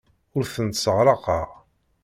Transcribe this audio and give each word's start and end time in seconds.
Ur 0.37 0.45
tent-sseɣraqeɣ. 0.53 1.49